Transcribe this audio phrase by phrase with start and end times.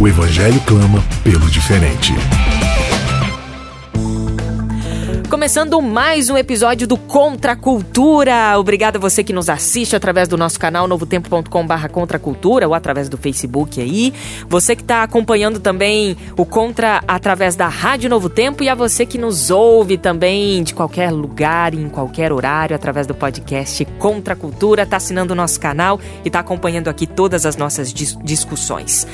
[0.00, 2.14] O evangelho clama pelo diferente.
[5.28, 8.56] Começando mais um episódio do Contra a Cultura.
[8.60, 13.08] Obrigada a você que nos assiste através do nosso canal novotempo.com/barra Contra Cultura ou através
[13.08, 14.14] do Facebook aí.
[14.48, 19.04] Você que está acompanhando também o Contra através da Rádio Novo Tempo e a você
[19.04, 24.84] que nos ouve também de qualquer lugar, em qualquer horário, através do podcast Contra Cultura,
[24.84, 29.04] está assinando o nosso canal e está acompanhando aqui todas as nossas dis discussões.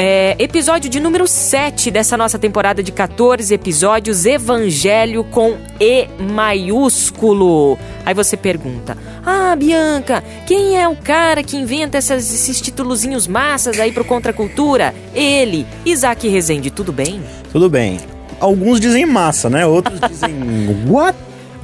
[0.00, 7.76] É, episódio de número 7 dessa nossa temporada de 14 episódios, Evangelho com E maiúsculo.
[8.06, 13.80] Aí você pergunta: Ah, Bianca, quem é o cara que inventa essas, esses titulozinhos massas
[13.80, 14.94] aí pro Contracultura?
[15.12, 17.20] Ele, Isaac Rezende, tudo bem?
[17.50, 17.98] Tudo bem.
[18.38, 19.66] Alguns dizem massa, né?
[19.66, 20.32] Outros dizem
[20.88, 21.18] what?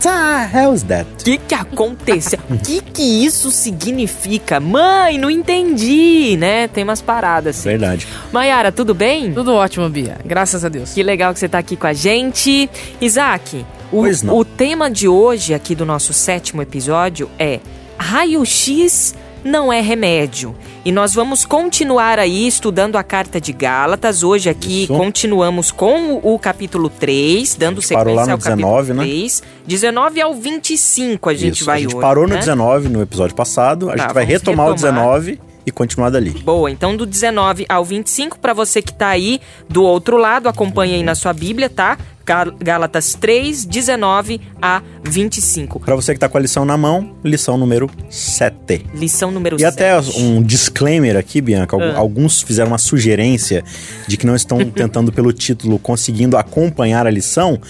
[0.04, 1.08] The hell is that?
[1.10, 2.38] O que que aconteceu?
[2.50, 4.60] O que que isso significa?
[4.60, 6.68] Mãe, não entendi, né?
[6.68, 7.70] Tem umas paradas assim.
[7.70, 8.06] Verdade.
[8.30, 9.32] Maiara, tudo bem?
[9.32, 10.18] Tudo ótimo, Bia.
[10.24, 10.92] Graças a Deus.
[10.92, 12.68] Que legal que você tá aqui com a gente.
[13.00, 14.36] Isaac, o, Pois não.
[14.36, 17.60] o tema de hoje aqui do nosso sétimo episódio é
[17.98, 19.14] raio-x
[19.44, 20.54] não é remédio.
[20.84, 24.22] E nós vamos continuar aí estudando a carta de Gálatas.
[24.22, 24.94] Hoje aqui Isso.
[24.94, 28.92] continuamos com o, o capítulo 3, dando gente parou sequência lá no ao capítulo 19,
[28.94, 29.02] né?
[29.04, 29.42] 3.
[29.66, 31.64] 19 ao 25 a gente Isso.
[31.64, 32.00] vai a gente hoje.
[32.00, 32.40] parou no né?
[32.40, 33.90] 19 no episódio passado.
[33.90, 34.94] A Tá, gente vai vamos retomar, o retomar.
[35.20, 36.30] 19 e continuar dali.
[36.30, 40.94] Boa, então do 19 ao 25, para você que tá aí do outro lado, acompanha
[40.96, 41.96] aí na sua Bíblia, tá?
[42.26, 45.78] Gá- Gálatas 3, 19 a 25.
[45.80, 48.86] Pra você que tá com a lição na mão, lição número 7.
[48.94, 49.68] Lição número E 7.
[49.74, 51.76] até um disclaimer aqui, Bianca.
[51.76, 51.98] Ah.
[51.98, 53.62] Alguns fizeram uma sugerência
[54.08, 57.60] de que não estão tentando, pelo título, conseguindo acompanhar a lição.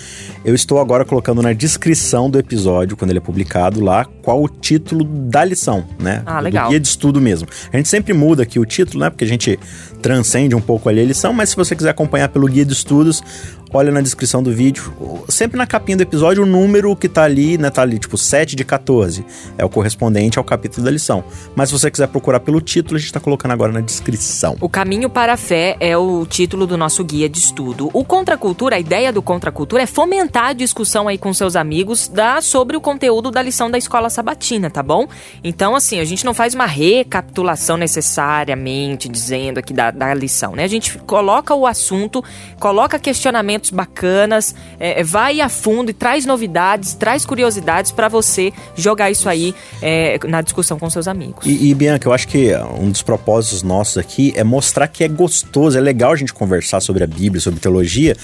[0.44, 4.48] Eu estou agora colocando na descrição do episódio, quando ele é publicado lá, qual o
[4.48, 6.22] título da lição, né?
[6.26, 6.68] Ah, Do legal.
[6.68, 7.48] guia de estudo mesmo.
[7.72, 9.10] A gente sempre muda aqui o título, né?
[9.10, 9.58] Porque a gente
[10.00, 13.22] transcende um pouco ali a lição, mas se você quiser acompanhar pelo guia de estudos,
[13.74, 14.94] olha na descrição do vídeo.
[15.28, 17.70] Sempre na capinha do episódio, o número que tá ali, né?
[17.70, 19.26] Tá ali, tipo, 7 de 14.
[19.58, 21.24] É o correspondente ao capítulo da lição.
[21.56, 24.56] Mas se você quiser procurar pelo título, a gente tá colocando agora na descrição.
[24.60, 27.90] O Caminho para a Fé é o título do nosso guia de estudo.
[27.92, 28.38] O Contra
[28.72, 32.40] a ideia do Contra a Cultura é fomentar a discussão aí com seus amigos da,
[32.40, 35.08] sobre o conteúdo da lição da escola sabatina, tá bom?
[35.42, 40.62] Então, assim, a gente não faz uma recapitulação necessariamente dizendo aqui da, da lição, né?
[40.62, 42.22] A gente coloca o assunto,
[42.60, 42.98] coloca
[43.64, 49.28] questionamentos bacanas, é, vai a fundo e traz novidades, traz curiosidades para você jogar isso
[49.28, 51.44] aí é, na discussão com seus amigos.
[51.46, 55.08] E, e, Bianca, eu acho que um dos propósitos nossos aqui é mostrar que é
[55.08, 58.16] gostoso, é legal a gente conversar sobre a Bíblia, sobre teologia,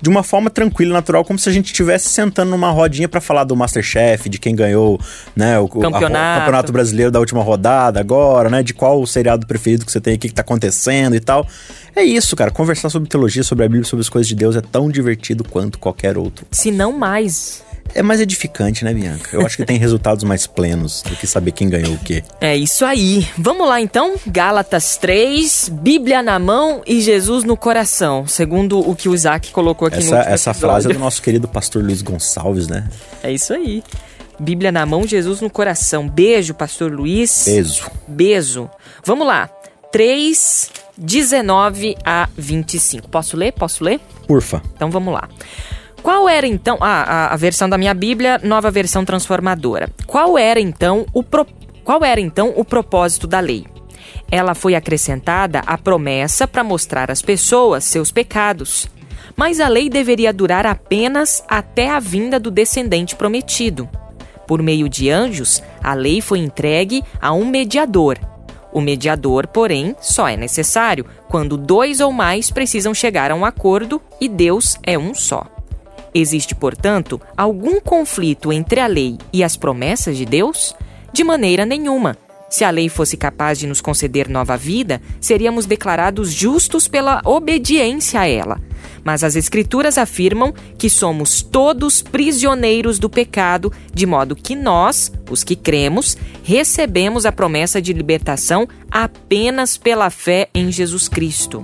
[0.00, 3.20] de uma forma tranquila e natural, como se a gente estivesse sentando numa rodinha pra
[3.20, 5.00] falar do Masterchef, de quem ganhou
[5.34, 6.36] né, o, o- a- Campeonato.
[6.36, 8.62] o campeonato brasileiro da última rodada agora, né?
[8.62, 11.46] De qual o seriado preferido que você tem aqui que tá acontecendo e tal.
[11.94, 12.50] É isso, cara.
[12.50, 15.78] Conversar sobre teologia, sobre a Bíblia, sobre as coisas de Deus é tão divertido quanto
[15.78, 16.46] qualquer outro.
[16.50, 17.64] Se não mais.
[17.94, 19.30] É mais edificante, né, Bianca?
[19.32, 22.22] Eu acho que tem resultados mais plenos do que saber quem ganhou o quê.
[22.40, 23.26] É isso aí.
[23.38, 24.14] Vamos lá então.
[24.26, 29.88] Gálatas 3, Bíblia na mão e Jesus no coração, segundo o que o Isaac colocou
[29.88, 30.60] aqui no Essa, último essa episódio.
[30.68, 32.88] frase é do nosso querido pastor Luiz Gonçalves, né?
[33.22, 33.82] É isso aí.
[34.38, 36.08] Bíblia na mão, Jesus no coração.
[36.08, 37.44] Beijo, pastor Luiz.
[37.44, 37.90] Peso.
[38.06, 38.68] Beijo.
[39.04, 39.48] Vamos lá.
[39.90, 43.08] 3, 19 a 25.
[43.08, 43.52] Posso ler?
[43.52, 43.98] Posso ler?
[44.28, 44.62] Urfa.
[44.74, 45.28] Então vamos lá.
[46.06, 46.78] Qual era então.
[46.80, 49.90] Ah, a, a versão da minha Bíblia, nova versão transformadora.
[50.06, 51.44] Qual era então o pro,
[51.82, 53.66] qual era então o propósito da lei?
[54.30, 58.86] Ela foi acrescentada à promessa para mostrar às pessoas seus pecados.
[59.34, 63.88] Mas a lei deveria durar apenas até a vinda do descendente prometido.
[64.46, 68.16] Por meio de anjos, a lei foi entregue a um mediador.
[68.72, 74.00] O mediador, porém, só é necessário quando dois ou mais precisam chegar a um acordo
[74.20, 75.55] e Deus é um só.
[76.18, 80.74] Existe, portanto, algum conflito entre a lei e as promessas de Deus?
[81.12, 82.16] De maneira nenhuma.
[82.48, 88.20] Se a lei fosse capaz de nos conceder nova vida, seríamos declarados justos pela obediência
[88.20, 88.58] a ela.
[89.04, 95.44] Mas as Escrituras afirmam que somos todos prisioneiros do pecado, de modo que nós, os
[95.44, 101.62] que cremos, recebemos a promessa de libertação apenas pela fé em Jesus Cristo.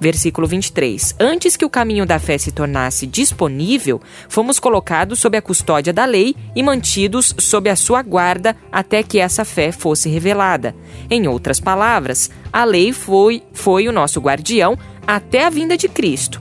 [0.00, 1.16] Versículo 23.
[1.18, 6.04] Antes que o caminho da fé se tornasse disponível, fomos colocados sob a custódia da
[6.04, 10.74] lei e mantidos sob a sua guarda até que essa fé fosse revelada.
[11.10, 16.40] Em outras palavras, a lei foi, foi o nosso guardião até a vinda de Cristo.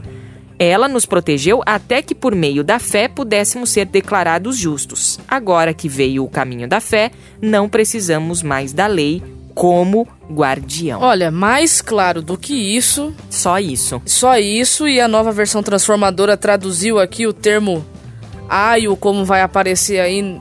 [0.59, 5.19] Ela nos protegeu até que, por meio da fé, pudéssemos ser declarados justos.
[5.27, 9.21] Agora que veio o caminho da fé, não precisamos mais da lei
[9.57, 11.01] como guardião.
[11.01, 13.11] Olha, mais claro do que isso.
[13.27, 13.99] Só isso.
[14.05, 17.83] Só isso, e a nova versão transformadora traduziu aqui o termo
[18.47, 20.39] aio, como vai aparecer aí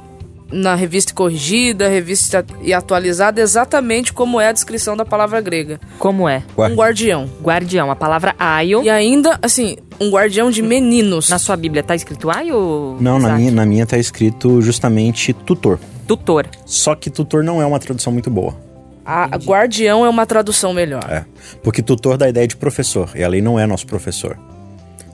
[0.52, 5.80] na revista corrigida, revista e atualizada, exatamente como é a descrição da palavra grega.
[5.98, 6.42] Como é?
[6.56, 7.26] Um guardião.
[7.42, 8.82] Guardião, a palavra aio.
[8.82, 11.30] E ainda, assim, um guardião de meninos.
[11.30, 12.98] Na sua Bíblia tá escrito aio?
[13.00, 15.80] Não, na minha, na minha tá escrito justamente tutor.
[16.06, 16.46] Tutor.
[16.66, 18.65] Só que tutor não é uma tradução muito boa.
[19.06, 21.04] A guardião é uma tradução melhor.
[21.08, 21.24] É.
[21.62, 23.08] Porque tutor dá a ideia de professor.
[23.14, 24.36] E a lei não é nosso professor.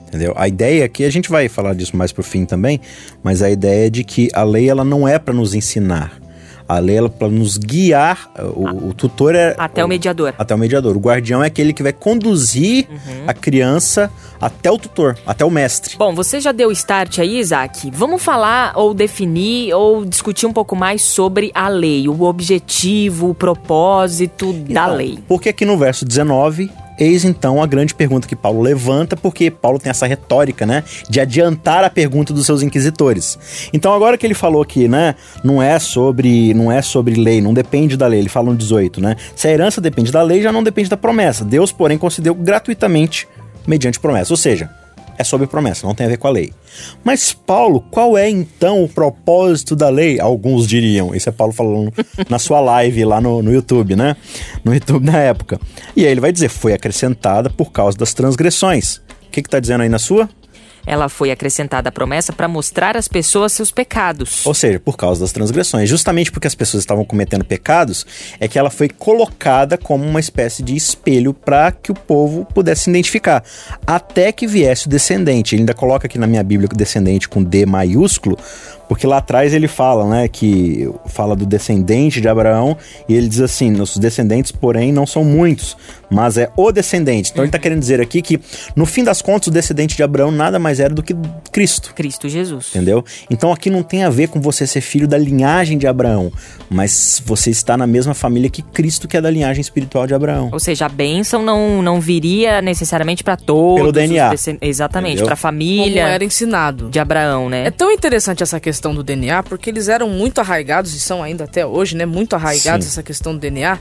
[0.07, 0.33] Entendeu?
[0.35, 2.81] A ideia aqui, a gente vai falar disso mais pro fim também,
[3.21, 6.22] mas a ideia é de que a lei ela não é para nos ensinar.
[6.67, 8.31] A lei é para nos guiar.
[8.55, 9.55] O, o tutor é.
[9.57, 10.33] Até o mediador.
[10.37, 10.95] Até o mediador.
[10.95, 12.87] O guardião é aquele que vai conduzir
[13.27, 15.95] a criança até o tutor, até o mestre.
[15.97, 17.89] Bom, você já deu start aí, Isaac?
[17.91, 23.35] Vamos falar ou definir ou discutir um pouco mais sobre a lei, o objetivo, o
[23.35, 25.19] propósito da Então, lei.
[25.27, 29.79] Porque aqui no verso 19, eis então a grande pergunta que Paulo levanta, porque Paulo
[29.79, 33.69] tem essa retórica, né, de adiantar a pergunta dos seus inquisitores.
[33.71, 37.53] Então agora que ele falou que, né, não é sobre, não é sobre lei, não
[37.53, 39.15] depende da lei, ele fala no 18, né?
[39.35, 41.43] Se a herança depende da lei, já não depende da promessa.
[41.43, 43.27] Deus, porém, concedeu gratuitamente
[43.65, 44.69] mediante promessa, ou seja,
[45.17, 46.53] é sobre promessa, não tem a ver com a lei.
[47.03, 50.19] Mas Paulo, qual é então o propósito da lei?
[50.19, 51.13] Alguns diriam.
[51.13, 51.91] Isso é Paulo falando
[52.29, 54.15] na sua live lá no, no YouTube, né?
[54.63, 55.59] No YouTube na época.
[55.95, 58.97] E aí ele vai dizer: foi acrescentada por causa das transgressões.
[58.97, 60.29] O que, que tá dizendo aí na sua?
[60.85, 64.45] Ela foi acrescentada a promessa para mostrar às pessoas seus pecados.
[64.45, 65.89] Ou seja, por causa das transgressões.
[65.89, 68.05] Justamente porque as pessoas estavam cometendo pecados,
[68.39, 72.83] é que ela foi colocada como uma espécie de espelho para que o povo pudesse
[72.83, 73.43] se identificar.
[73.85, 75.55] Até que viesse o descendente.
[75.55, 78.37] Ele ainda coloca aqui na minha Bíblia o descendente com D maiúsculo,
[78.87, 82.77] porque lá atrás ele fala, né, que fala do descendente de Abraão,
[83.07, 85.77] e ele diz assim: nossos descendentes, porém, não são muitos,
[86.09, 87.31] mas é o descendente.
[87.31, 88.39] Então ele está querendo dizer aqui que,
[88.75, 91.15] no fim das contas, o descendente de Abraão nada mais era do que
[91.51, 91.93] Cristo.
[91.95, 92.67] Cristo Jesus.
[92.69, 93.03] Entendeu?
[93.29, 96.31] Então aqui não tem a ver com você ser filho da linhagem de Abraão,
[96.69, 100.49] mas você está na mesma família que Cristo, que é da linhagem espiritual de Abraão.
[100.51, 103.79] Ou seja, a bênção não, não viria necessariamente para todos.
[103.79, 104.33] Pelo DNA.
[104.61, 106.89] Exatamente, para a Como família era ensinado.
[106.89, 107.67] de Abraão, né?
[107.67, 111.43] É tão interessante essa questão do DNA, porque eles eram muito arraigados, e são ainda
[111.43, 112.05] até hoje, né?
[112.05, 112.91] Muito arraigados Sim.
[112.91, 113.79] essa questão do DNA.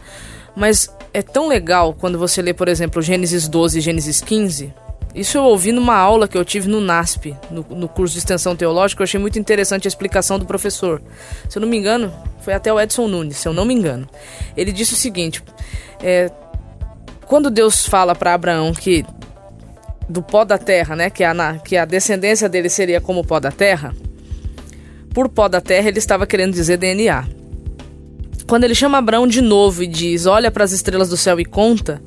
[0.55, 4.73] Mas é tão legal quando você lê, por exemplo, Gênesis 12 e Gênesis 15.
[5.15, 8.57] Isso eu ouvi numa aula que eu tive no NASP, no, no curso de extensão
[8.57, 9.03] teológica.
[9.03, 11.03] Eu achei muito interessante a explicação do professor.
[11.49, 14.09] Se eu não me engano, foi até o Edson Nunes, se eu não me engano.
[14.57, 15.43] Ele disse o seguinte:
[16.03, 16.31] é,
[17.27, 19.05] quando Deus fala para Abraão que
[20.09, 23.39] do pó da terra, né, que a, que a descendência dele seria como o pó
[23.39, 23.95] da terra,
[25.13, 27.27] por pó da terra ele estava querendo dizer DNA.
[28.47, 31.45] Quando ele chama Abraão de novo e diz: Olha para as estrelas do céu e
[31.45, 32.03] conta,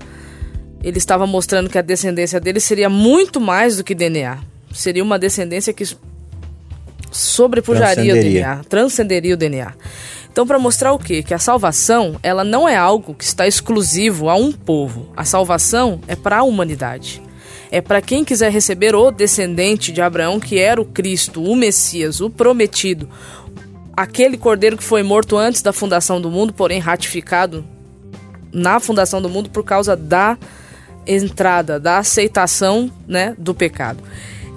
[0.83, 4.39] ele estava mostrando que a descendência dele seria muito mais do que DNA.
[4.71, 5.83] Seria uma descendência que
[7.11, 8.15] sobrepujaria o.
[8.15, 9.73] DNA, transcenderia o DNA.
[10.31, 11.23] Então, para mostrar o quê?
[11.23, 15.13] Que a salvação, ela não é algo que está exclusivo a um povo.
[15.15, 17.23] A salvação é para a humanidade.
[17.71, 22.21] É para quem quiser receber o descendente de Abraão, que era o Cristo, o Messias,
[22.21, 23.09] o prometido,
[23.95, 27.65] aquele cordeiro que foi morto antes da fundação do mundo, porém ratificado
[28.51, 30.37] na fundação do mundo por causa da
[31.05, 34.01] entrada, da aceitação, né, do pecado.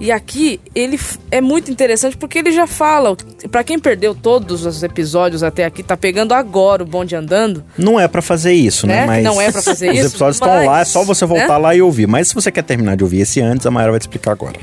[0.01, 0.99] E aqui ele
[1.31, 3.17] é muito interessante porque ele já fala,
[3.51, 7.99] Pra quem perdeu todos os episódios até aqui, tá pegando agora o bonde andando, Não
[7.99, 9.01] é pra fazer isso, né?
[9.01, 9.07] Né?
[9.07, 11.59] Mas Não é pra fazer os isso, episódios estão lá, é só você voltar né?
[11.59, 12.07] lá e ouvir.
[12.07, 14.59] Mas se você quer terminar de ouvir esse antes, a Mayara vai te explicar agora.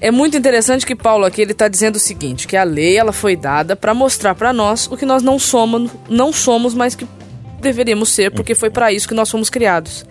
[0.00, 3.12] É muito interessante que Paulo aqui ele está dizendo o seguinte, que a lei ela
[3.12, 7.06] foi dada para mostrar para nós o que nós não somos, não somos, mas que
[7.60, 10.04] deveríamos ser, porque foi para isso que nós fomos criados.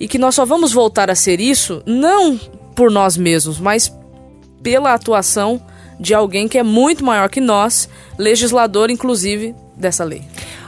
[0.00, 2.40] E que nós só vamos voltar a ser isso não
[2.74, 3.92] por nós mesmos, mas
[4.62, 5.60] pela atuação
[5.98, 10.22] de alguém que é muito maior que nós, legislador inclusive dessa lei.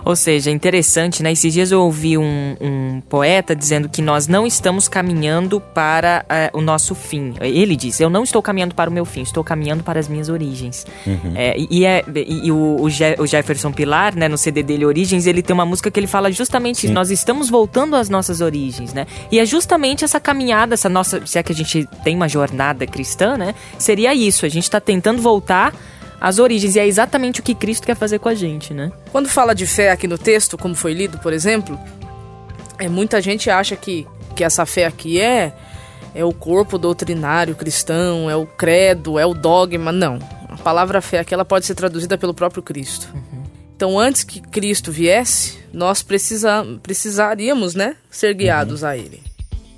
[0.08, 1.32] Ou seja, interessante, né?
[1.32, 6.56] Esses dias eu ouvi um, um poeta dizendo que nós não estamos caminhando para uh,
[6.56, 7.34] o nosso fim.
[7.42, 10.30] Ele disse: Eu não estou caminhando para o meu fim, estou caminhando para as minhas
[10.30, 10.86] origens.
[11.06, 11.34] Uhum.
[11.34, 14.86] É, e, é, e, e o, o, Je, o, Jefferson Pilar, né, no CD dele
[14.86, 18.94] Origens, ele tem uma música que ele fala justamente nós estamos voltando às nossas origens,
[18.94, 19.06] né?
[19.30, 21.20] E é justamente essa caminhada, essa nossa.
[21.26, 23.54] Se é que a gente tem uma jornada cristã, né?
[23.78, 25.74] Seria isso, a gente está tentando voltar
[26.20, 26.76] as origens.
[26.76, 28.92] E é exatamente o que Cristo quer fazer com a gente, né?
[29.12, 31.78] Quando fala de fé aqui no texto, como foi lido, por exemplo,
[32.78, 35.52] é, muita gente acha que, que essa fé aqui é,
[36.14, 39.92] é o corpo doutrinário cristão, é o credo, é o dogma.
[39.92, 40.18] Não.
[40.48, 43.08] A palavra fé aqui ela pode ser traduzida pelo próprio Cristo.
[43.14, 43.44] Uhum.
[43.76, 48.88] Então, antes que Cristo viesse, nós precisa, precisaríamos, né, ser guiados uhum.
[48.88, 49.22] a Ele.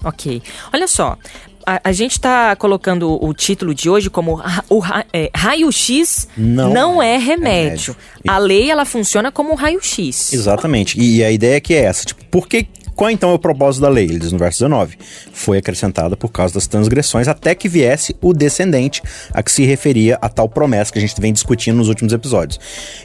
[0.02, 0.42] Ok.
[0.73, 1.18] Olha só,
[1.67, 7.02] a, a gente está colocando o título de hoje como o é, raio-x não, não,
[7.02, 7.95] é, é remédio.
[7.95, 7.97] remédio.
[8.29, 10.33] A lei ela funciona como um raio-x.
[10.33, 10.99] Exatamente.
[10.99, 12.67] E, e a ideia aqui é essa, tipo, por que
[13.00, 14.05] qual então é o propósito da lei?
[14.05, 14.99] Ele diz no verso 19:
[15.33, 19.00] Foi acrescentada por causa das transgressões até que viesse o descendente
[19.33, 22.61] a que se referia a tal promessa que a gente vem discutindo nos últimos episódios.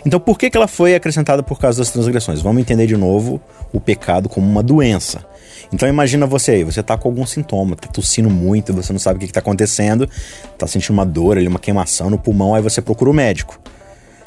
[0.06, 2.42] Então, por que, que ela foi acrescentada por causa das transgressões?
[2.42, 5.26] Vamos entender de novo o pecado como uma doença.
[5.72, 9.18] Então imagina você aí, você tá com algum sintoma, tá tossindo muito, você não sabe
[9.18, 10.10] o que, que tá acontecendo,
[10.58, 13.60] tá sentindo uma dor ali, uma queimação no pulmão, aí você procura o médico.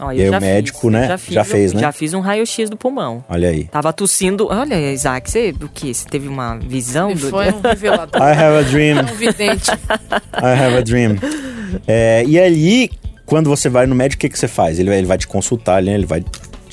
[0.00, 1.08] Oh, e aí o médico, fiz, né?
[1.08, 1.80] Já, já fez, né?
[1.80, 3.24] Já fiz um raio-x do pulmão.
[3.28, 3.64] Olha aí.
[3.64, 4.46] Tava tossindo.
[4.48, 5.92] Olha, Isaac, você o que?
[5.92, 7.12] Você teve uma visão?
[7.12, 7.28] Do...
[7.28, 8.20] Foi um revelador.
[8.20, 9.00] I have a dream.
[9.12, 9.70] um vidente.
[9.70, 11.16] I have a dream.
[11.86, 12.92] É, e ali,
[13.26, 14.78] quando você vai no médico, o que, que você faz?
[14.78, 16.24] Ele, ele vai te consultar, ele vai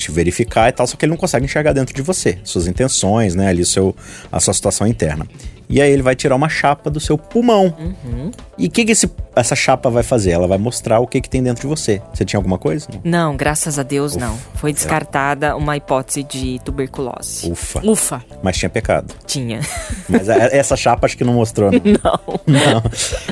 [0.06, 3.34] te verificar e tal, só que ele não consegue enxergar dentro de você, suas intenções,
[3.34, 3.94] né, ali seu,
[4.30, 5.26] a sua situação interna.
[5.68, 7.74] E aí ele vai tirar uma chapa do seu pulmão.
[7.76, 8.30] Uhum.
[8.56, 10.30] E o que, que esse, essa chapa vai fazer?
[10.30, 12.00] Ela vai mostrar o que, que tem dentro de você.
[12.14, 12.86] Você tinha alguma coisa?
[13.02, 14.38] Não, graças a Deus Ufa, não.
[14.54, 15.54] Foi descartada é.
[15.54, 17.50] uma hipótese de tuberculose.
[17.50, 17.80] Ufa.
[17.84, 18.24] Ufa.
[18.44, 19.12] Mas tinha pecado.
[19.26, 19.58] Tinha.
[20.08, 21.80] Mas essa chapa acho que não mostrou, não.
[22.46, 22.74] Não.
[22.74, 22.82] não.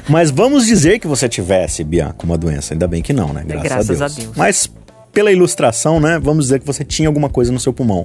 [0.08, 2.74] Mas vamos dizer que você tivesse, Bianca, uma doença.
[2.74, 3.44] Ainda bem que não, né?
[3.46, 4.18] Graças, graças a, Deus.
[4.18, 4.36] a Deus.
[4.36, 4.70] Mas
[5.14, 8.04] pela ilustração, né, vamos dizer que você tinha alguma coisa no seu pulmão,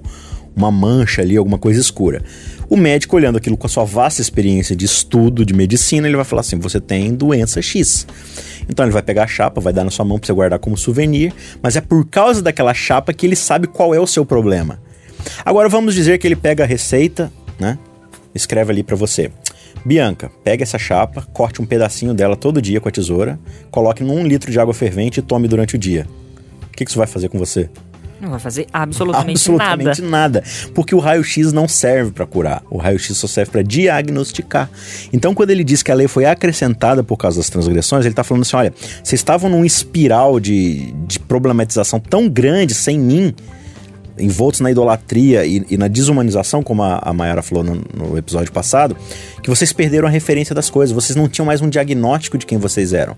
[0.56, 2.24] uma mancha ali, alguma coisa escura.
[2.70, 6.24] O médico, olhando aquilo com a sua vasta experiência de estudo de medicina, ele vai
[6.24, 8.06] falar assim: você tem doença X.
[8.70, 10.78] Então ele vai pegar a chapa, vai dar na sua mão para você guardar como
[10.78, 14.80] souvenir, mas é por causa daquela chapa que ele sabe qual é o seu problema.
[15.44, 17.80] Agora vamos dizer que ele pega a receita, né?
[18.36, 19.32] Escreve ali para você.
[19.84, 23.40] Bianca, pega essa chapa, corte um pedacinho dela todo dia com a tesoura,
[23.72, 26.06] coloque num litro de água fervente e tome durante o dia
[26.72, 27.70] que, que isso vai fazer com você?
[28.22, 30.42] Não vai fazer absolutamente, absolutamente nada.
[30.42, 30.44] nada.
[30.74, 32.62] Porque o raio-x não serve para curar.
[32.70, 34.70] O raio-x só serve para diagnosticar.
[35.14, 38.24] Então, quando ele diz que a lei foi acrescentada por causa das transgressões, ele está
[38.24, 38.74] falando assim: olha,
[39.04, 43.34] vocês estavam num espiral de, de problematização tão grande sem mim
[44.20, 48.52] envoltos na idolatria e, e na desumanização, como a, a Mayara falou no, no, episódio
[48.52, 48.96] passado,
[49.42, 52.58] que vocês perderam a referência das coisas, vocês não tinham mais um diagnóstico de quem
[52.58, 53.16] vocês eram.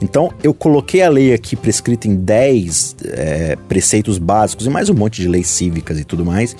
[0.00, 4.94] Então, eu coloquei a lei aqui prescrita em 10 é, preceitos básicos e mais um
[4.94, 6.56] monte de leis cívicas e tudo mais,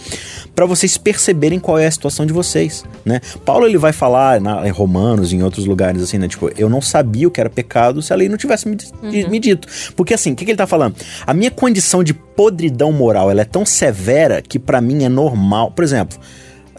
[0.54, 3.20] para vocês perceberem qual é a situação de vocês, né?
[3.44, 6.28] Paulo ele vai falar na, em Romanos, em outros lugares assim, né?
[6.28, 9.30] Tipo, eu não sabia o que era pecado se a lei não tivesse me, uhum.
[9.30, 9.68] me dito.
[9.96, 10.96] Porque assim, o que, que ele tá falando?
[11.26, 15.70] A minha condição de podridão moral, ela é tão severa que para mim é normal.
[15.70, 16.18] Por exemplo,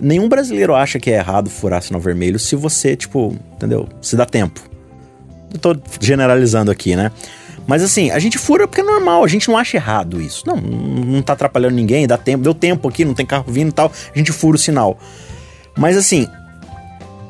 [0.01, 3.87] nenhum brasileiro acha que é errado furar sinal vermelho se você, tipo, entendeu?
[4.01, 4.59] Se dá tempo.
[5.53, 7.11] Eu tô generalizando aqui, né?
[7.67, 10.43] Mas assim, a gente fura porque é normal, a gente não acha errado isso.
[10.45, 13.73] Não, não tá atrapalhando ninguém, dá tempo, deu tempo aqui, não tem carro vindo e
[13.73, 14.99] tal, a gente fura o sinal.
[15.77, 16.27] Mas assim,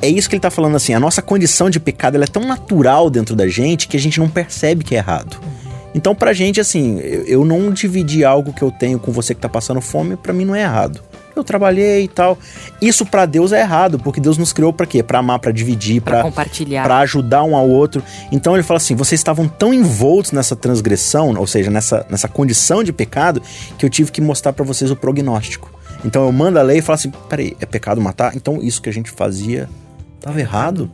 [0.02, 3.10] é isso que ele tá falando assim, a nossa condição de pecado é tão natural
[3.10, 5.40] dentro da gente que a gente não percebe que é errado.
[5.96, 9.48] Então, pra gente, assim, eu não dividir algo que eu tenho com você que tá
[9.48, 11.02] passando fome, para mim não é errado.
[11.34, 12.38] Eu trabalhei e tal.
[12.82, 15.02] Isso para Deus é errado, porque Deus nos criou para quê?
[15.02, 18.04] Para amar, para dividir, para compartilhar, para ajudar um ao outro.
[18.30, 22.84] Então ele fala assim: vocês estavam tão envoltos nessa transgressão, ou seja, nessa, nessa condição
[22.84, 23.42] de pecado,
[23.78, 25.72] que eu tive que mostrar para vocês o prognóstico.
[26.06, 28.36] Então eu mando a lei e falo assim: peraí, é pecado matar?
[28.36, 29.70] Então isso que a gente fazia
[30.18, 30.90] estava errado?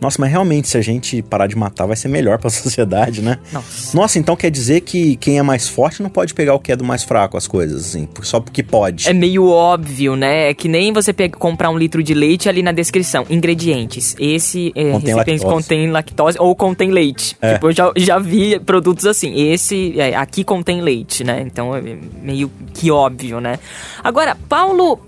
[0.00, 3.22] Nossa, mas realmente, se a gente parar de matar, vai ser melhor para a sociedade,
[3.22, 3.38] né?
[3.52, 3.96] Nossa.
[3.96, 6.76] Nossa, então quer dizer que quem é mais forte não pode pegar o que é
[6.76, 9.08] do mais fraco, as coisas, assim, só porque pode.
[9.08, 10.50] É meio óbvio, né?
[10.50, 13.26] É que nem você pega, comprar um litro de leite ali na descrição.
[13.28, 14.14] Ingredientes.
[14.18, 15.44] Esse é, contém, lactose.
[15.44, 17.36] contém lactose ou contém leite.
[17.40, 17.54] É.
[17.54, 19.34] Tipo, eu já, já vi produtos assim.
[19.50, 21.42] Esse é, aqui contém leite, né?
[21.46, 21.82] Então é
[22.22, 23.58] meio que óbvio, né?
[24.02, 25.00] Agora, Paulo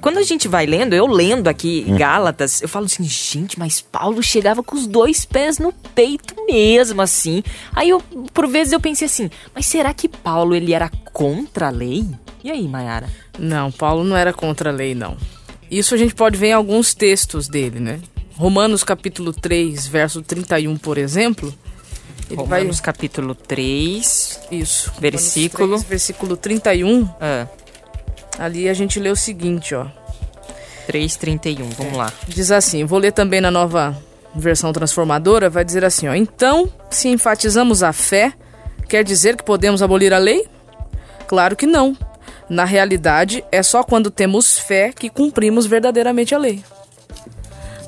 [0.00, 1.96] quando a gente vai lendo, eu lendo aqui hum.
[1.96, 7.00] Gálatas, eu falo assim, gente, mas Paulo chegava com os dois pés no peito mesmo,
[7.00, 7.42] assim.
[7.74, 8.00] Aí eu,
[8.32, 12.04] por vezes eu pensei assim, mas será que Paulo ele era contra a lei?
[12.44, 13.08] E aí, Mayara?
[13.38, 15.16] Não, Paulo não era contra a lei, não.
[15.70, 18.00] Isso a gente pode ver em alguns textos dele, né?
[18.36, 21.54] Romanos capítulo 3, verso 31, por exemplo.
[22.28, 22.84] Ele Romanos vai...
[22.84, 24.40] capítulo 3.
[24.50, 24.92] Isso.
[24.98, 25.76] Versículo.
[25.76, 27.08] 3, versículo 31.
[27.20, 27.46] Ah.
[28.38, 29.86] Ali a gente lê o seguinte, ó.
[30.88, 31.96] 3,31, vamos é.
[31.96, 32.12] lá.
[32.26, 33.96] Diz assim, vou ler também na nova
[34.34, 36.14] versão transformadora, vai dizer assim, ó.
[36.14, 38.32] Então, se enfatizamos a fé,
[38.88, 40.46] quer dizer que podemos abolir a lei?
[41.26, 41.96] Claro que não.
[42.48, 46.62] Na realidade, é só quando temos fé que cumprimos verdadeiramente a lei.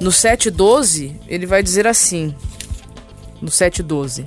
[0.01, 2.35] No 7,12, ele vai dizer assim:
[3.41, 4.27] no 7,12.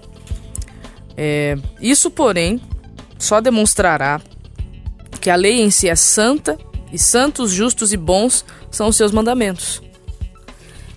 [1.15, 2.61] É, isso, porém,
[3.17, 4.21] só demonstrará
[5.27, 6.57] que a lei em si é santa
[6.89, 9.81] e santos, justos e bons são os seus mandamentos.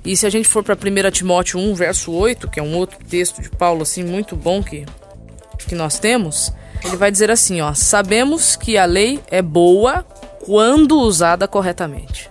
[0.05, 2.97] E se a gente for para 1 Timóteo 1, verso 8, que é um outro
[3.05, 4.87] texto de Paulo assim muito bom que,
[5.67, 6.53] que nós temos,
[6.85, 10.07] ele vai dizer assim, ó: "Sabemos que a lei é boa
[10.45, 12.31] quando usada corretamente".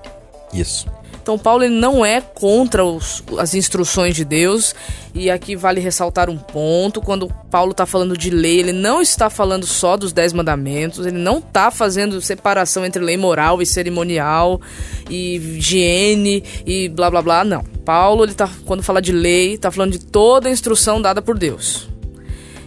[0.53, 0.87] Isso.
[1.29, 4.73] Então Paulo ele não é contra os, as instruções de Deus.
[5.13, 7.01] E aqui vale ressaltar um ponto.
[7.01, 11.05] Quando Paulo está falando de lei ele não está falando só dos dez mandamentos.
[11.05, 14.59] Ele não está fazendo separação entre lei moral e cerimonial
[15.07, 17.43] e higiene e blá blá blá.
[17.43, 17.63] Não.
[17.85, 21.37] Paulo ele tá quando fala de lei está falando de toda a instrução dada por
[21.37, 21.87] Deus.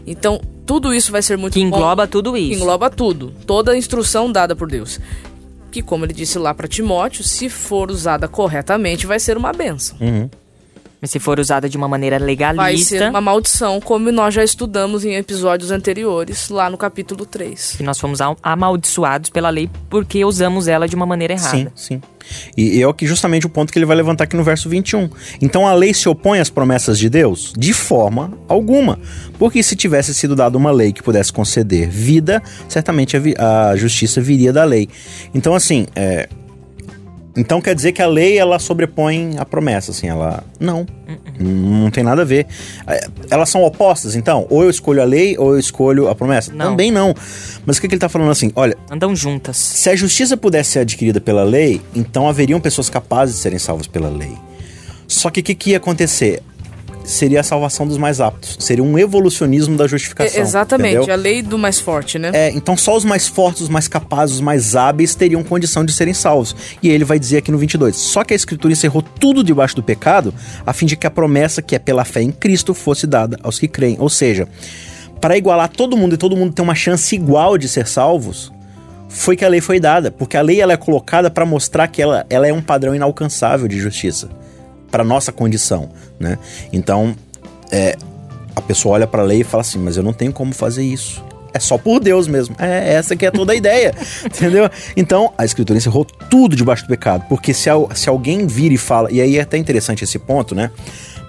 [0.06, 2.62] Então tudo isso vai ser muito que engloba bom, tudo isso.
[2.62, 3.34] Engloba tudo.
[3.44, 5.00] Toda a instrução dada por Deus
[5.72, 9.96] que, como ele disse lá para Timóteo, se for usada corretamente, vai ser uma benção.
[10.00, 10.30] Uhum.
[11.02, 12.62] Mas se for usada de uma maneira legalista.
[12.62, 17.74] Vai ser uma maldição, como nós já estudamos em episódios anteriores, lá no capítulo 3.
[17.76, 21.56] Que nós fomos amaldiçoados pela lei porque usamos ela de uma maneira errada.
[21.56, 22.02] Sim, sim.
[22.56, 25.10] E, e é que justamente o ponto que ele vai levantar aqui no verso 21.
[25.40, 27.52] Então a lei se opõe às promessas de Deus?
[27.58, 28.96] De forma alguma.
[29.40, 34.20] Porque se tivesse sido dada uma lei que pudesse conceder vida, certamente a, a justiça
[34.20, 34.88] viria da lei.
[35.34, 36.28] Então, assim, é,
[37.36, 40.86] então quer dizer que a lei ela sobrepõe a promessa, assim, ela não,
[41.38, 42.46] não tem nada a ver.
[42.86, 46.52] É, elas são opostas, então, ou eu escolho a lei ou eu escolho a promessa.
[46.52, 46.70] Não.
[46.70, 47.14] Também não.
[47.64, 48.52] Mas o que, que ele está falando assim?
[48.54, 49.56] Olha, andam juntas.
[49.56, 53.86] Se a justiça pudesse ser adquirida pela lei, então haveriam pessoas capazes de serem salvas
[53.86, 54.36] pela lei.
[55.08, 56.42] Só que o que, que ia acontecer?
[57.04, 58.56] Seria a salvação dos mais aptos.
[58.60, 60.38] Seria um evolucionismo da justificação.
[60.38, 61.14] É, exatamente, entendeu?
[61.14, 62.30] a lei do mais forte, né?
[62.32, 65.92] É, então só os mais fortes, os mais capazes, os mais hábeis teriam condição de
[65.92, 66.54] serem salvos.
[66.82, 69.82] E ele vai dizer aqui no 22: só que a Escritura encerrou tudo debaixo do
[69.82, 70.32] pecado,
[70.66, 73.58] a fim de que a promessa que é pela fé em Cristo fosse dada aos
[73.58, 73.96] que creem.
[73.98, 74.48] Ou seja,
[75.20, 78.52] para igualar todo mundo e todo mundo ter uma chance igual de ser salvos,
[79.08, 82.00] foi que a lei foi dada, porque a lei ela é colocada para mostrar que
[82.00, 84.41] ela, ela é um padrão inalcançável de justiça
[84.92, 85.88] para nossa condição,
[86.20, 86.38] né?
[86.72, 87.16] Então,
[87.72, 87.96] é,
[88.54, 90.84] a pessoa olha para a lei e fala assim, mas eu não tenho como fazer
[90.84, 91.24] isso.
[91.54, 92.54] É só por Deus mesmo.
[92.58, 94.70] É essa que é toda a ideia, entendeu?
[94.96, 99.10] Então, a escritura encerrou tudo debaixo do pecado, porque se, se alguém vira e fala,
[99.10, 100.70] e aí é até interessante esse ponto, né?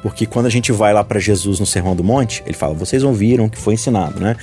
[0.02, 3.04] Porque quando a gente vai lá para Jesus no Sermão do Monte, ele fala: vocês
[3.04, 4.36] ouviram o que foi ensinado, né?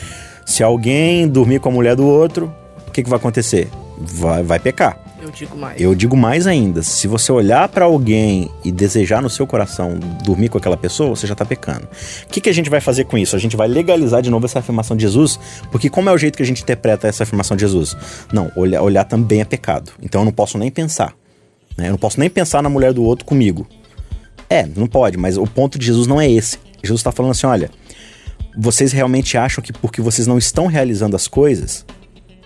[0.46, 2.52] Se alguém dormir com a mulher do outro,
[2.88, 3.68] o que, que vai acontecer?
[3.98, 4.98] Vai, vai pecar.
[5.20, 5.80] Eu digo mais.
[5.80, 6.82] Eu digo mais ainda.
[6.82, 11.26] Se você olhar para alguém e desejar no seu coração dormir com aquela pessoa, você
[11.26, 11.86] já está pecando.
[12.24, 13.36] O que, que a gente vai fazer com isso?
[13.36, 15.38] A gente vai legalizar de novo essa afirmação de Jesus,
[15.70, 17.96] porque como é o jeito que a gente interpreta essa afirmação de Jesus?
[18.32, 19.92] Não, olhar, olhar também é pecado.
[20.02, 21.14] Então eu não posso nem pensar.
[21.76, 21.88] Né?
[21.88, 23.66] Eu não posso nem pensar na mulher do outro comigo.
[24.48, 26.58] É, não pode, mas o ponto de Jesus não é esse.
[26.82, 27.70] Jesus está falando assim: olha,
[28.56, 31.84] vocês realmente acham que porque vocês não estão realizando as coisas,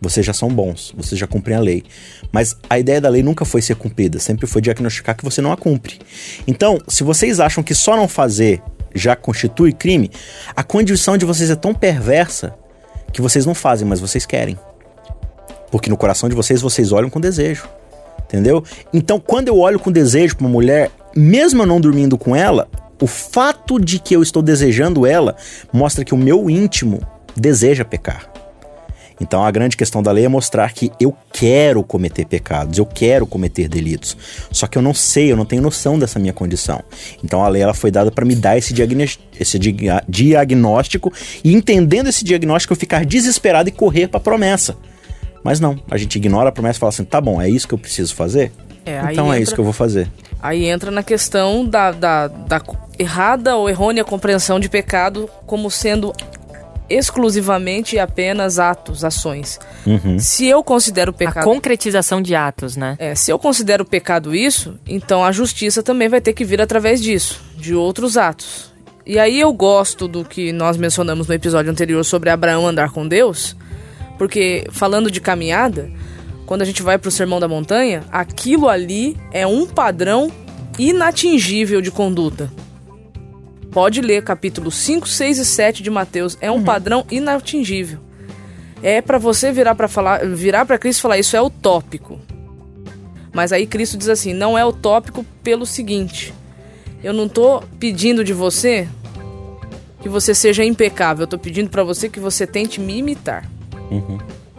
[0.04, 1.82] vocês já são bons, vocês já cumprem a lei.
[2.30, 5.50] Mas a ideia da lei nunca foi ser cumprida, sempre foi diagnosticar que você não
[5.50, 5.98] a cumpre.
[6.46, 8.62] Então, se vocês acham que só não fazer
[8.94, 10.10] já constitui crime,
[10.54, 12.54] a condição de vocês é tão perversa
[13.12, 14.58] que vocês não fazem, mas vocês querem.
[15.70, 17.68] Porque no coração de vocês, vocês olham com desejo.
[18.24, 18.62] Entendeu?
[18.92, 22.68] Então, quando eu olho com desejo para uma mulher, mesmo eu não dormindo com ela,
[23.00, 25.36] o fato de que eu estou desejando ela
[25.72, 27.00] mostra que o meu íntimo
[27.36, 28.33] deseja pecar.
[29.20, 33.26] Então a grande questão da lei é mostrar que eu quero cometer pecados, eu quero
[33.26, 34.16] cometer delitos.
[34.50, 36.82] Só que eu não sei, eu não tenho noção dessa minha condição.
[37.22, 38.74] Então a lei ela foi dada para me dar esse,
[39.38, 39.58] esse
[40.08, 44.76] diagnóstico e entendendo esse diagnóstico eu ficar desesperado e correr para a promessa.
[45.44, 47.74] Mas não, a gente ignora a promessa e fala assim: tá bom, é isso que
[47.74, 48.50] eu preciso fazer?
[48.86, 50.10] É, então é isso que eu vou fazer.
[50.42, 52.62] Aí entra na questão da, da, da
[52.98, 56.12] errada ou errônea compreensão de pecado como sendo
[56.88, 59.58] exclusivamente e apenas atos, ações.
[59.86, 60.18] Uhum.
[60.18, 61.44] Se eu considero A pecado.
[61.44, 62.96] concretização de atos, né?
[62.98, 67.00] É, se eu considero pecado isso, então a justiça também vai ter que vir através
[67.00, 68.72] disso, de outros atos.
[69.06, 73.06] E aí eu gosto do que nós mencionamos no episódio anterior sobre Abraão andar com
[73.06, 73.56] Deus,
[74.16, 75.90] porque falando de caminhada,
[76.46, 80.30] quando a gente vai para o Sermão da Montanha, aquilo ali é um padrão
[80.78, 82.50] inatingível de conduta.
[83.74, 87.98] Pode ler capítulo 5, 6 e 7 de Mateus, é um padrão inatingível.
[88.80, 92.20] É para você virar para falar, virar para Cristo e falar isso é utópico.
[93.32, 96.32] Mas aí Cristo diz assim: não é utópico pelo seguinte.
[97.02, 98.88] Eu não tô pedindo de você
[100.00, 103.50] que você seja impecável, eu tô pedindo para você que você tente me imitar.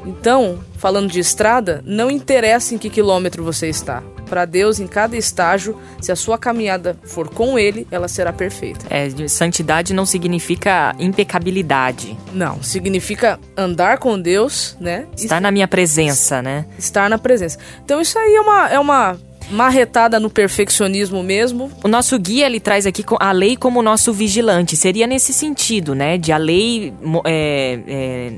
[0.05, 4.03] Então, falando de estrada, não interessa em que quilômetro você está.
[4.25, 8.85] Para Deus, em cada estágio, se a sua caminhada for com Ele, ela será perfeita.
[8.89, 12.17] É, de- santidade não significa impecabilidade.
[12.33, 15.05] Não, significa andar com Deus, né?
[15.15, 16.65] Estar na minha presença, né?
[16.77, 17.57] estar na presença.
[17.83, 19.17] Então isso aí é uma, é uma
[19.49, 21.71] marretada no perfeccionismo mesmo.
[21.83, 24.75] O nosso guia ele traz aqui a lei como nosso vigilante.
[24.75, 26.17] Seria nesse sentido, né?
[26.17, 26.93] De a lei
[27.25, 28.33] é, é,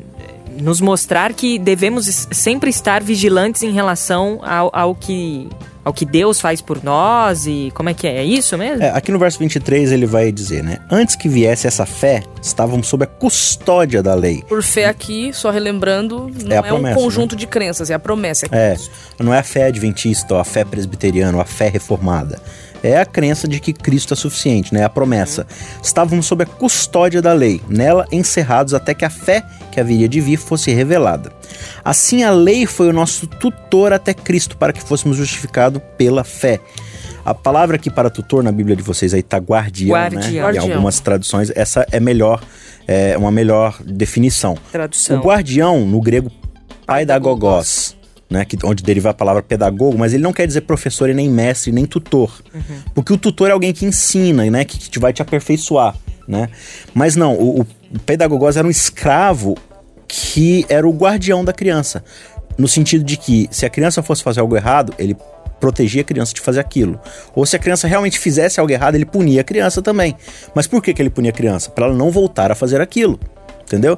[0.62, 5.50] nos mostrar que devemos sempre estar vigilantes em relação ao, ao que
[5.88, 8.18] ao que Deus faz por nós e como é que é?
[8.18, 8.84] É isso mesmo?
[8.84, 10.80] É, aqui no verso 23 ele vai dizer, né?
[10.92, 14.44] Antes que viesse essa fé, estávamos sob a custódia da lei.
[14.50, 17.94] Por fé aqui, só relembrando, não É é, a promessa, um conjunto de crenças, é
[17.94, 18.48] a promessa.
[18.52, 18.76] É,
[19.18, 22.42] não é a fé adventista ou a fé presbiteriana ou a fé reformada.
[22.84, 24.84] É a crença de que Cristo é suficiente, né?
[24.84, 25.46] A promessa.
[25.82, 30.22] Estávamos sob a custódia da lei, nela encerrados até que a fé que haveria de
[30.22, 31.32] vir fosse revelada.
[31.84, 36.60] Assim a lei foi o nosso tutor até Cristo para que fôssemos justificados pela fé.
[37.26, 40.22] A palavra aqui para tutor na Bíblia de vocês aí tá guardião, Guardião.
[40.22, 40.30] né?
[40.30, 40.64] Em Guardião.
[40.64, 42.42] algumas traduções essa é melhor,
[42.88, 44.58] é uma melhor definição.
[44.72, 45.20] Tradução.
[45.20, 46.32] O guardião, no grego,
[46.86, 47.97] paidagogos,
[48.30, 51.30] né, que, onde deriva a palavra pedagogo, mas ele não quer dizer professor e nem
[51.30, 52.42] mestre, nem tutor.
[52.94, 55.96] Porque o tutor é alguém que ensina, né, que, que te vai te aperfeiçoar,
[56.28, 56.50] né?
[56.94, 57.68] Mas não, o, o
[58.06, 59.56] pedagogos era um escravo
[60.08, 62.04] que era o guardião da criança.
[62.58, 65.16] No sentido de que, se a criança fosse fazer algo errado, ele
[65.60, 67.00] protegia a criança de fazer aquilo.
[67.36, 70.16] Ou se a criança realmente fizesse algo errado, ele punia a criança também.
[70.56, 71.70] Mas por que, que ele punia a criança?
[71.70, 73.20] Para ela não voltar a fazer aquilo.
[73.64, 73.98] Entendeu?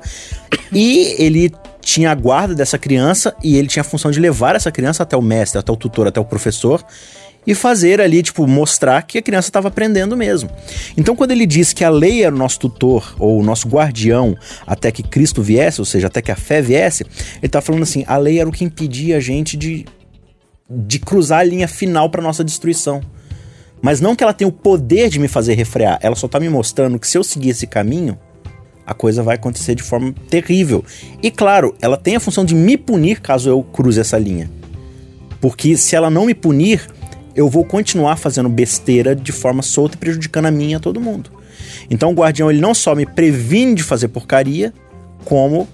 [0.72, 4.72] E ele tinha a guarda dessa criança e ele tinha a função de levar essa
[4.72, 6.84] criança até o mestre, até o tutor, até o professor
[7.46, 10.50] e fazer ali, tipo, mostrar que a criança estava aprendendo mesmo.
[10.98, 14.38] Então, quando ele diz que a lei era o nosso tutor ou o nosso guardião
[14.68, 18.04] até que Cristo viesse, ou seja, até que a fé viesse, ele está falando assim:
[18.08, 19.86] a lei era o que impedia a gente de,
[20.70, 23.02] de cruzar a linha final para nossa destruição.
[23.82, 26.50] Mas não que ela tenha o poder de me fazer refrear, ela só está me
[26.50, 28.20] mostrando que se eu seguir esse caminho,
[28.90, 30.84] a coisa vai acontecer de forma terrível.
[31.22, 34.50] E claro, ela tem a função de me punir caso eu cruze essa linha.
[35.40, 36.90] Porque se ela não me punir,
[37.36, 41.00] eu vou continuar fazendo besteira de forma solta e prejudicando a mim e a todo
[41.00, 41.30] mundo.
[41.88, 44.74] Então o guardião ele não só me previne de fazer porcaria,
[45.24, 45.68] como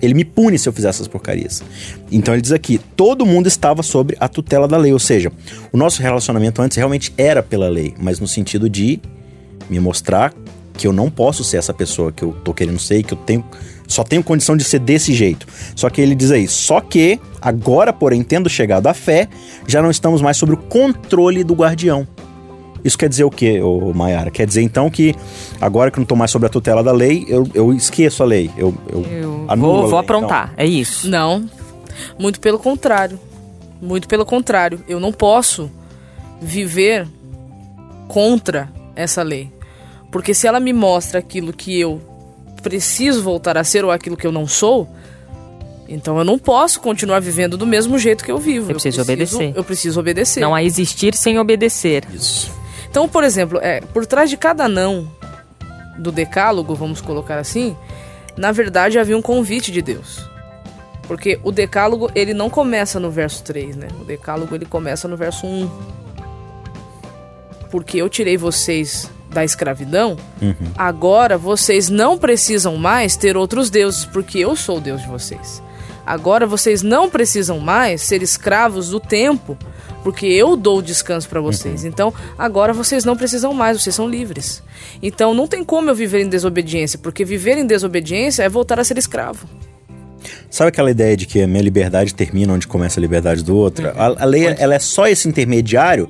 [0.00, 1.64] ele me pune se eu fizer essas porcarias.
[2.12, 5.32] Então ele diz aqui: todo mundo estava sob a tutela da lei, ou seja,
[5.72, 9.00] o nosso relacionamento antes realmente era pela lei, mas no sentido de
[9.68, 10.32] me mostrar
[10.82, 13.18] que eu não posso ser essa pessoa que eu tô querendo ser e que eu
[13.18, 13.44] tenho
[13.86, 15.46] só tenho condição de ser desse jeito.
[15.76, 19.28] Só que ele diz aí, só que agora, porém, tendo chegado à fé,
[19.64, 22.08] já não estamos mais sob o controle do guardião.
[22.82, 23.60] Isso quer dizer o quê,
[23.94, 24.28] Mayara?
[24.28, 25.14] Quer dizer então que
[25.60, 28.26] agora que eu não tô mais sob a tutela da lei, eu, eu esqueço a
[28.26, 28.50] lei.
[28.56, 31.08] Eu, eu, Eu anulo vou, lei, vou aprontar, é isso.
[31.08, 31.48] Não.
[32.18, 33.20] Muito pelo contrário.
[33.80, 34.80] Muito pelo contrário.
[34.88, 35.70] Eu não posso
[36.40, 37.06] viver
[38.08, 39.61] contra essa lei.
[40.12, 42.00] Porque se ela me mostra aquilo que eu
[42.62, 44.88] preciso voltar a ser ou aquilo que eu não sou,
[45.88, 48.70] então eu não posso continuar vivendo do mesmo jeito que eu vivo.
[48.70, 49.58] Eu precisa preciso- obedecer.
[49.58, 50.40] Eu preciso obedecer.
[50.40, 52.04] Não há existir sem obedecer.
[52.12, 52.52] Isso.
[52.88, 55.10] Então, por exemplo, é, por trás de cada não
[55.98, 57.74] do decálogo, vamos colocar assim,
[58.36, 60.28] na verdade havia um convite de Deus.
[61.08, 63.88] Porque o decálogo, ele não começa no verso 3, né?
[64.00, 65.68] O decálogo, ele começa no verso 1.
[67.70, 70.16] Porque eu tirei vocês da escravidão,
[70.76, 75.62] agora vocês não precisam mais ter outros deuses, porque eu sou o Deus de vocês.
[76.04, 79.56] Agora vocês não precisam mais ser escravos do tempo,
[80.02, 81.84] porque eu dou descanso para vocês.
[81.84, 84.62] Então, agora vocês não precisam mais, vocês são livres.
[85.00, 88.84] Então, não tem como eu viver em desobediência, porque viver em desobediência é voltar a
[88.84, 89.46] ser escravo.
[90.50, 93.88] Sabe aquela ideia de que a minha liberdade termina onde começa a liberdade do outro?
[93.88, 96.08] A, a lei ela é só esse intermediário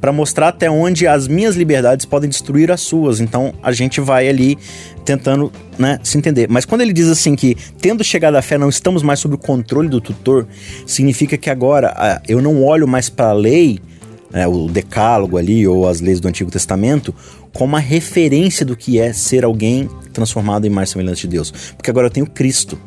[0.00, 3.20] para mostrar até onde as minhas liberdades podem destruir as suas.
[3.20, 4.56] Então a gente vai ali
[5.04, 6.48] tentando né, se entender.
[6.48, 9.38] Mas quando ele diz assim que, tendo chegado à fé, não estamos mais sob o
[9.38, 10.46] controle do tutor,
[10.86, 13.80] significa que agora ah, eu não olho mais para a lei,
[14.30, 17.14] né, o decálogo ali, ou as leis do Antigo Testamento,
[17.52, 21.50] como a referência do que é ser alguém transformado em mais semelhante de Deus.
[21.76, 22.78] Porque agora eu tenho Cristo.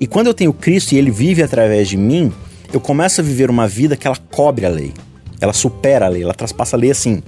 [0.00, 2.32] E quando eu tenho Cristo e ele vive através de mim,
[2.72, 4.92] eu começo a viver uma vida que ela cobre a lei.
[5.40, 7.22] Ela supera a lei, ela traspassa a lei assim,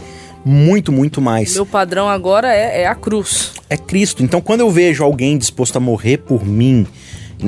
[0.45, 1.55] muito, muito mais.
[1.55, 3.53] Meu padrão agora é, é a cruz.
[3.69, 4.23] É Cristo.
[4.23, 6.87] Então, quando eu vejo alguém disposto a morrer por mim,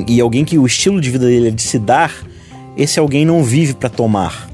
[0.07, 2.15] e alguém que o estilo de vida dele é de se dar,
[2.77, 4.49] esse alguém não vive para tomar.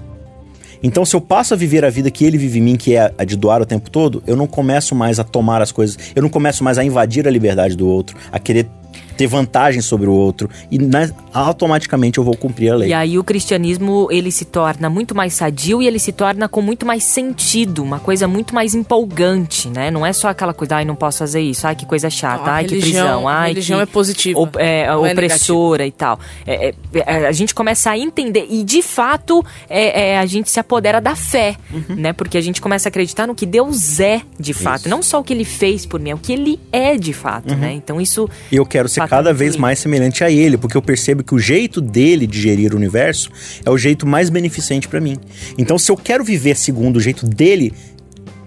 [0.83, 3.13] Então, se eu passo a viver a vida que ele vive em mim, que é
[3.17, 6.23] a de doar o tempo todo, eu não começo mais a tomar as coisas, eu
[6.23, 8.69] não começo mais a invadir a liberdade do outro, a querer
[9.17, 12.91] ter vantagem sobre o outro e né, automaticamente eu vou cumprir a lei.
[12.91, 16.61] E aí o cristianismo ele se torna muito mais sadio e ele se torna com
[16.61, 19.91] muito mais sentido, uma coisa muito mais empolgante, né?
[19.91, 22.53] Não é só aquela coisa, ai, não posso fazer isso, ai, que coisa chata, não,
[22.53, 26.19] ai, religião, que prisão, ai, religião que é positiva, op, é, é opressora e tal.
[26.47, 30.51] É, é, é, a gente começa a entender e de fato é, é, a gente
[30.51, 31.97] se apodera da fé, uhum.
[31.97, 32.13] né?
[32.13, 34.89] Porque a gente começa a acreditar no que Deus é de fato, isso.
[34.89, 37.53] não só o que Ele fez por mim, é o que Ele é de fato,
[37.53, 37.59] uhum.
[37.59, 37.73] né?
[37.73, 38.29] Então isso.
[38.51, 41.39] E eu quero ser cada vez mais semelhante a ele, porque eu percebo que o
[41.39, 43.31] jeito dele de gerir o universo
[43.65, 45.17] é o jeito mais beneficente para mim.
[45.57, 47.73] Então, se eu quero viver segundo o jeito dele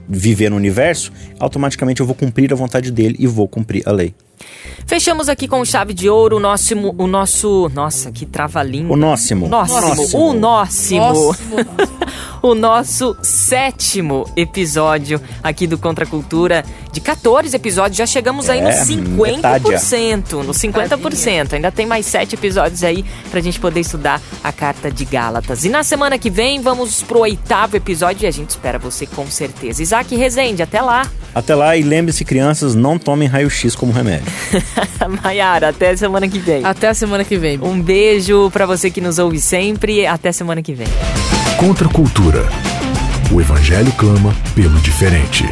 [0.07, 4.13] viver no universo, automaticamente eu vou cumprir a vontade dele e vou cumprir a lei.
[4.86, 6.73] Fechamos aqui com chave de ouro o nosso.
[6.97, 8.95] O nosso nossa, que trava-língua.
[8.95, 9.47] O nóximo.
[9.47, 10.19] Nóximo.
[10.19, 11.36] O nóximo.
[12.41, 16.65] o nosso sétimo episódio aqui do Contra Cultura.
[16.91, 20.43] De 14 episódios, já chegamos aí é, no 50%.
[20.43, 21.54] No 50%.
[21.54, 25.65] Ainda tem mais 7 episódios aí pra gente poder estudar a carta de Gálatas.
[25.65, 29.30] E na semana que vem, vamos pro oitavo episódio e a gente espera você com
[29.30, 29.84] certeza.
[29.84, 31.08] Isaac Rezende, até lá.
[31.36, 34.28] Até lá e lembre-se, crianças, não tomem raio-x como remédio.
[35.23, 36.63] Maiara, até semana que vem.
[36.63, 37.59] Até a semana que vem.
[37.61, 40.05] Um beijo para você que nos ouve sempre.
[40.05, 40.87] Até semana que vem.
[41.57, 42.47] Contra a cultura.
[43.31, 45.45] O evangelho clama pelo diferente.